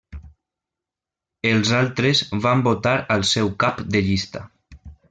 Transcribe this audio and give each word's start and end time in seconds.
Els 1.51 1.75
altres 1.81 2.25
van 2.47 2.65
votar 2.71 2.97
al 3.19 3.29
seu 3.37 3.57
cap 3.67 3.89
de 3.97 4.07
llista. 4.11 4.47